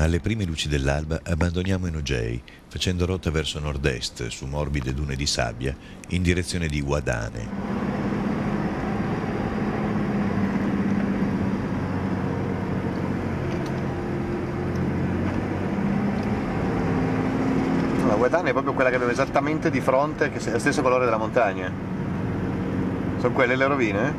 [0.00, 5.76] Alle prime luci dell'alba abbandoniamo Enogei, facendo rotta verso nord-est, su morbide dune di sabbia,
[6.08, 7.48] in direzione di Guadane.
[18.08, 21.04] La Guadane è proprio quella che avevo esattamente di fronte, che è lo stesso colore
[21.04, 21.70] della montagna.
[23.18, 24.14] Sono quelle le rovine?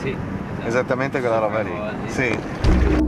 [0.00, 0.16] Sì.
[0.64, 1.72] Esattamente quella roba lì.
[2.08, 3.07] Sì.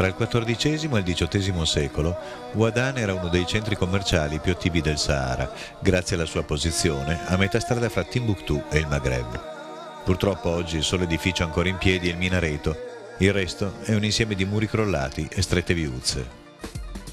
[0.00, 2.16] Tra il XIV e il XVIII secolo,
[2.54, 7.36] Ouadan era uno dei centri commerciali più attivi del Sahara, grazie alla sua posizione a
[7.36, 10.02] metà strada fra Timbuktu e il Maghreb.
[10.02, 12.74] Purtroppo oggi il solo edificio ancora in piedi è il minareto,
[13.18, 16.39] il resto è un insieme di muri crollati e strette viuzze.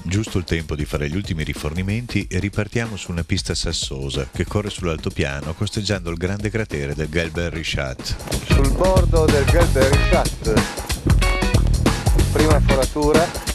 [0.08, 4.46] Giusto il tempo di fare gli ultimi rifornimenti e ripartiamo su una pista sassosa che
[4.46, 8.16] corre sull'altopiano costeggiando il grande cratere del Gelber Rishat.
[8.46, 10.62] Sul bordo del Gelber Rishat,
[12.32, 13.46] prima foratura,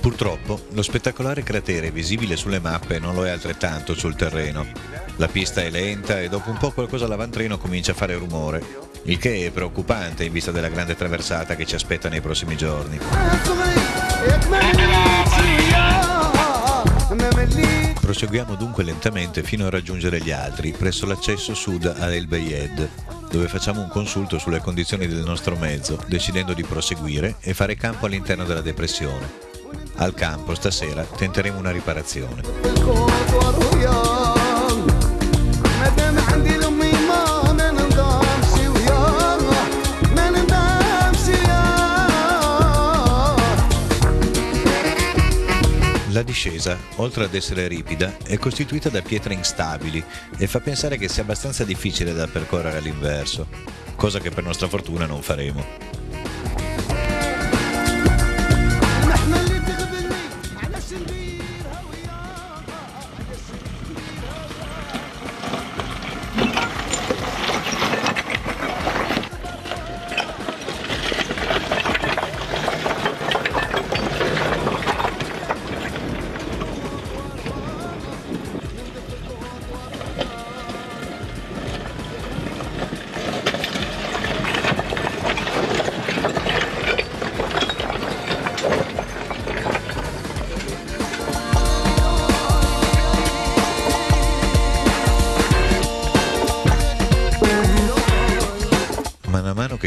[0.00, 4.66] Purtroppo lo spettacolare cratere visibile sulle mappe non lo è altrettanto sul terreno.
[5.16, 9.18] La pista è lenta e dopo un po' qualcosa all'avantreno comincia a fare rumore, il
[9.18, 12.98] che è preoccupante in vista della grande traversata che ci aspetta nei prossimi giorni.
[18.00, 22.88] Proseguiamo dunque lentamente fino a raggiungere gli altri, presso l'accesso sud a El Bayed,
[23.30, 28.06] dove facciamo un consulto sulle condizioni del nostro mezzo, decidendo di proseguire e fare campo
[28.06, 29.46] all'interno della depressione.
[29.96, 32.42] Al campo stasera tenteremo una riparazione.
[46.28, 50.04] Discesa, oltre ad essere ripida, è costituita da pietre instabili
[50.36, 53.48] e fa pensare che sia abbastanza difficile da percorrere all'inverso,
[53.96, 55.87] cosa che per nostra fortuna non faremo.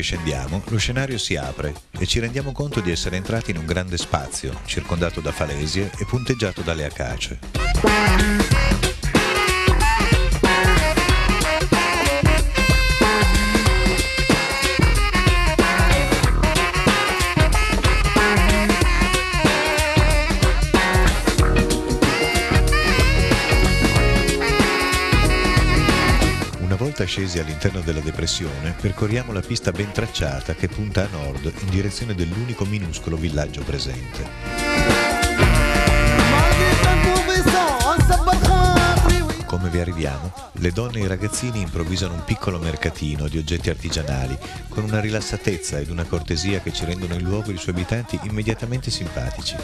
[0.02, 3.66] Che scendiamo, lo scenario si apre e ci rendiamo conto di essere entrati in un
[3.66, 7.40] grande spazio, circondato da falesie e punteggiato dalle acace.
[26.92, 31.70] volta scesi all'interno della depressione, percorriamo la pista ben tracciata che punta a nord in
[31.70, 34.90] direzione dell'unico minuscolo villaggio presente.
[39.46, 44.38] come vi arriviamo, le donne e i ragazzini improvvisano un piccolo mercatino di oggetti artigianali,
[44.70, 48.18] con una rilassatezza ed una cortesia che ci rendono il luogo e i suoi abitanti
[48.24, 49.56] immediatamente simpatici.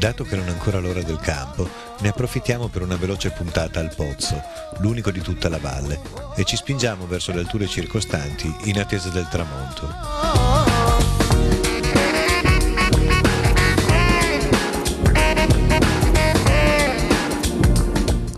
[0.00, 1.68] Dato che non è ancora l'ora del campo,
[1.98, 4.42] ne approfittiamo per una veloce puntata al pozzo,
[4.78, 6.00] l'unico di tutta la valle,
[6.36, 9.92] e ci spingiamo verso le alture circostanti in attesa del tramonto.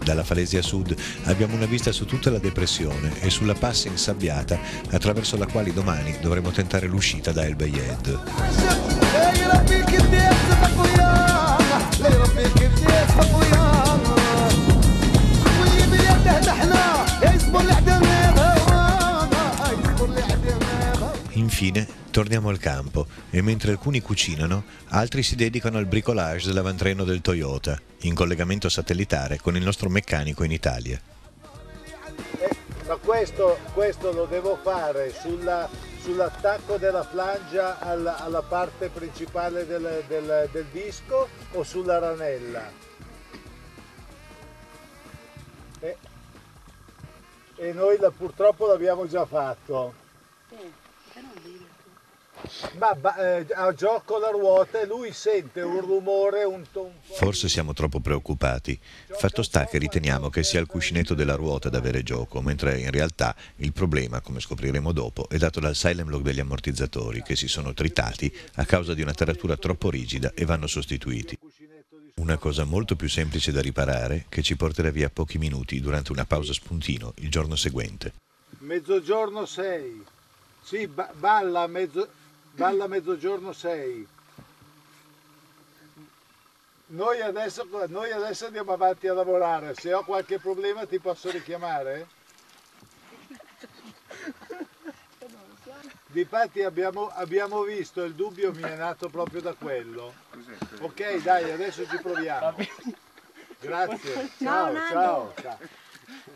[0.02, 4.58] Dalla Falesia Sud abbiamo una vista su tutta la depressione e sulla passa insabbiata
[4.90, 8.20] attraverso la quale domani dovremo tentare l'uscita da El Bayed.
[21.64, 27.20] Infine torniamo al campo e mentre alcuni cucinano, altri si dedicano al bricolage dell'avantreno del
[27.20, 31.00] Toyota, in collegamento satellitare con il nostro meccanico in Italia.
[32.88, 35.68] ma questo, questo lo devo fare sulla-
[36.00, 42.68] sull'attacco della flangia alla, alla parte principale del, del- del disco o sulla ranella?
[45.78, 45.96] Eh,
[47.54, 49.94] e noi la- purtroppo l'abbiamo già fatto.
[52.78, 56.90] Ma eh, a gioco la ruota e lui sente un rumore, un ton.
[57.02, 58.78] Forse siamo troppo preoccupati.
[59.08, 62.90] Fatto sta che riteniamo che sia il cuscinetto della ruota ad avere gioco, mentre in
[62.90, 67.48] realtà il problema, come scopriremo dopo, è dato dal silent lock degli ammortizzatori che si
[67.48, 71.38] sono tritati a causa di una taratura troppo rigida e vanno sostituiti.
[72.16, 76.24] Una cosa molto più semplice da riparare che ci porterà via pochi minuti durante una
[76.24, 78.12] pausa spuntino il giorno seguente.
[78.58, 80.04] Mezzogiorno 6.
[80.62, 82.08] Sì, ba- balla, mezzo,
[82.52, 84.08] balla mezzogiorno 6.
[86.86, 89.74] Noi adesso, noi adesso andiamo avanti a lavorare.
[89.74, 92.06] Se ho qualche problema ti posso richiamare?
[96.06, 100.12] Difatti abbiamo, abbiamo visto, il dubbio mi è nato proprio da quello.
[100.80, 102.54] Ok, dai, adesso ci proviamo.
[103.58, 104.30] Grazie.
[104.38, 105.58] Ciao, ciao, ciao.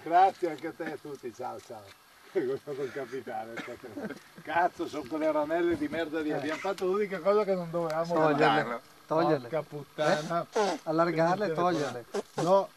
[0.03, 2.06] Grazie anche a te e a tutti, ciao ciao.
[2.47, 3.53] Questo col capitano.
[3.57, 4.15] aspetta.
[4.43, 6.33] Cazzo, sono quelle ranelle di merda di.
[6.33, 8.63] Abbiamo fatto l'unica cosa che non dovevamo Toglierle.
[8.63, 8.81] fare.
[9.07, 9.49] Toglierle.
[9.49, 10.47] Porca puttana.
[10.85, 12.05] Allargarle e toglierle.
[12.35, 12.69] No.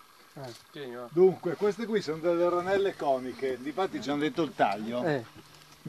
[1.11, 5.03] Dunque, queste qui sono delle ranelle coniche, difatti ci hanno detto il taglio.
[5.03, 5.25] Eh,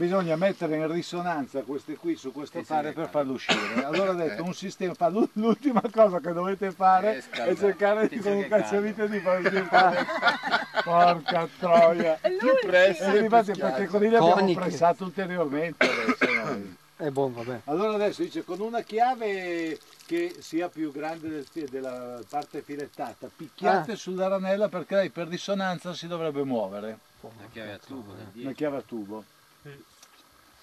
[0.01, 3.85] Bisogna mettere in risonanza queste qui su questo fare per farlo uscire.
[3.85, 8.33] Allora ho detto un sistema, fa- l'ultima cosa che dovete fare è cercare di con
[8.33, 9.69] un cacciavite di farlo uscire.
[10.83, 12.19] Porca troia!
[12.23, 13.15] Più presto.
[13.15, 14.59] Infatti perché con li abbiamo Coniche.
[14.61, 16.77] pressato ulteriormente adesso noi.
[16.97, 17.61] è buono, vabbè.
[17.65, 23.97] Allora adesso dice con una chiave che sia più grande del della parte filettata, picchiate
[23.97, 26.99] sulla ranella perché lei per risonanza si dovrebbe muovere.
[27.21, 29.25] La chiave a tubo Una chiave a tubo.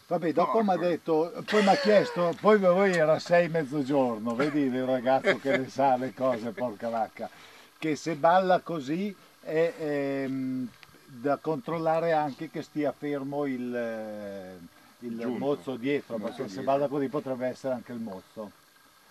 [0.07, 4.61] Vabbè, dopo mi ha detto, poi mi ha chiesto, poi voi era sei mezzogiorno, vedi
[4.61, 7.29] il ragazzo che ne sa le cose, porca vacca,
[7.77, 10.67] che se balla così è ehm,
[11.05, 14.57] da controllare anche che stia fermo il, eh,
[14.99, 18.51] il mozzo dietro, perché se balla così potrebbe essere anche il mozzo.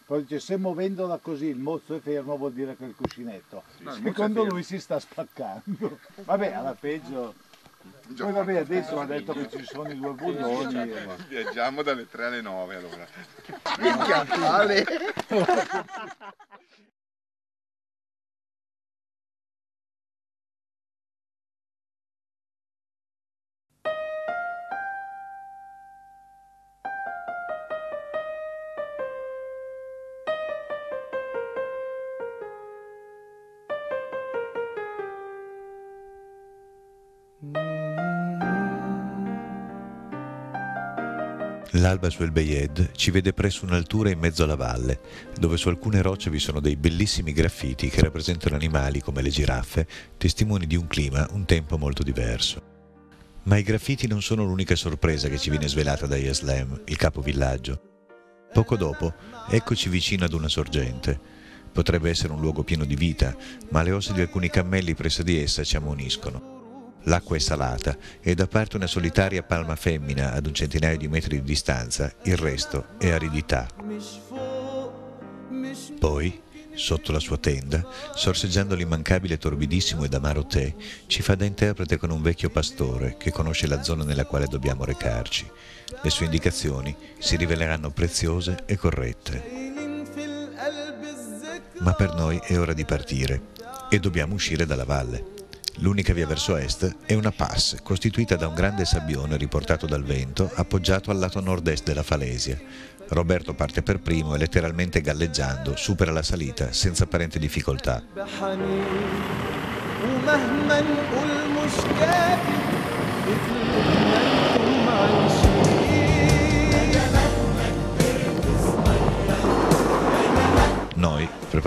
[0.06, 3.64] Poi dice, se muovendola così il mozzo è fermo vuol dire che è il cuscinetto.
[4.02, 5.98] Secondo lui si sta spaccando.
[6.24, 7.34] Vabbè, alla peggio...
[8.16, 10.90] Poi vabbè, adesso ha detto che ci sono i due bulloni.
[10.92, 13.06] e- Viaggiamo dalle 3 alle 9 allora.
[41.78, 45.00] L'alba su El Bayed ci vede presso un'altura in mezzo alla valle,
[45.38, 49.86] dove su alcune rocce vi sono dei bellissimi graffiti che rappresentano animali come le giraffe,
[50.16, 52.62] testimoni di un clima, un tempo molto diverso.
[53.42, 57.80] Ma i graffiti non sono l'unica sorpresa che ci viene svelata da Yaslam, il capovillaggio.
[58.52, 59.12] Poco dopo,
[59.50, 61.20] eccoci vicino ad una sorgente.
[61.72, 63.36] Potrebbe essere un luogo pieno di vita,
[63.68, 66.55] ma le ossa di alcuni cammelli presso di essa ci ammoniscono.
[67.06, 71.38] L'acqua è salata e da parte una solitaria palma femmina ad un centinaio di metri
[71.38, 73.68] di distanza, il resto è aridità.
[76.00, 76.42] Poi,
[76.74, 80.74] sotto la sua tenda, sorseggiando l'immancabile torbidissimo ed amaro tè,
[81.06, 84.84] ci fa da interprete con un vecchio pastore che conosce la zona nella quale dobbiamo
[84.84, 85.48] recarci.
[86.02, 89.74] Le sue indicazioni si riveleranno preziose e corrette.
[91.78, 93.54] Ma per noi è ora di partire
[93.90, 95.45] e dobbiamo uscire dalla valle.
[95.80, 100.50] L'unica via verso est è una pass costituita da un grande sabbione riportato dal vento
[100.54, 102.58] appoggiato al lato nord-est della falesia.
[103.08, 108.02] Roberto parte per primo e letteralmente galleggiando supera la salita senza apparente difficoltà.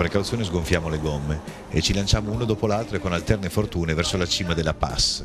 [0.00, 4.16] Precauzione, sgonfiamo le gomme e ci lanciamo uno dopo l'altro e con alterne fortune verso
[4.16, 5.22] la cima della pass,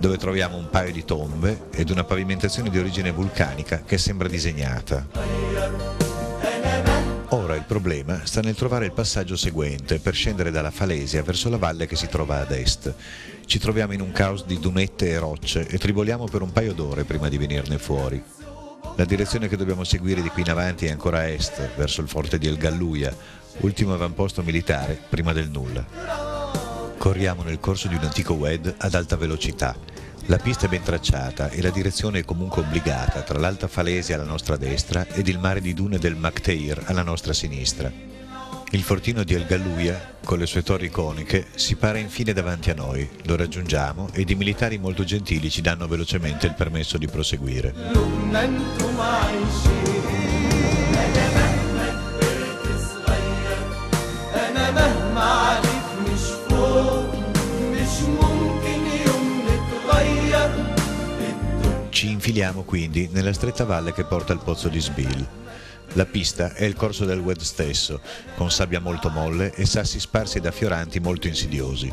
[0.00, 5.06] dove troviamo un paio di tombe ed una pavimentazione di origine vulcanica che sembra disegnata.
[7.28, 11.58] Ora il problema sta nel trovare il passaggio seguente per scendere dalla falesia verso la
[11.58, 12.92] valle che si trova ad est.
[13.46, 17.04] Ci troviamo in un caos di dunette e rocce e triboliamo per un paio d'ore
[17.04, 18.20] prima di venirne fuori.
[18.96, 22.08] La direzione che dobbiamo seguire di qui in avanti è ancora a est, verso il
[22.08, 23.14] forte di El Galluia,
[23.60, 25.84] ultimo avamposto militare prima del nulla.
[26.98, 29.76] Corriamo nel corso di un antico WED ad alta velocità.
[30.26, 34.24] La pista è ben tracciata e la direzione è comunque obbligata tra l'Alta Falesia alla
[34.24, 37.92] nostra destra ed il mare di dune del Macteir alla nostra sinistra.
[38.70, 42.74] Il fortino di El Galluia, con le sue torri coniche, si para infine davanti a
[42.74, 43.08] noi.
[43.22, 47.72] Lo raggiungiamo ed i militari molto gentili ci danno velocemente il permesso di proseguire.
[62.26, 65.28] Infiliamo quindi nella stretta valle che porta al pozzo di Sbil.
[65.92, 68.00] La pista è il corso del Wed stesso,
[68.34, 71.92] con sabbia molto molle e sassi sparsi ed affioranti molto insidiosi.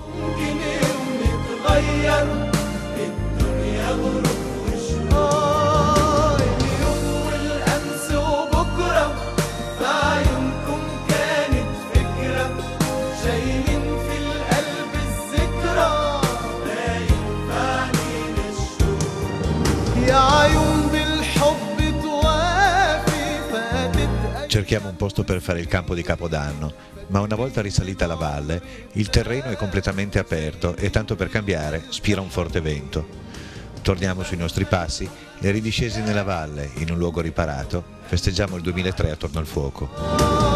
[24.74, 26.74] Cerchiamo un posto per fare il campo di Capodanno,
[27.10, 28.60] ma una volta risalita la valle,
[28.94, 33.06] il terreno è completamente aperto e tanto per cambiare spira un forte vento.
[33.84, 35.08] Torniamo sui nostri passi
[35.40, 40.53] e ridiscesi nella valle, in un luogo riparato, festeggiamo il 2003 attorno al fuoco.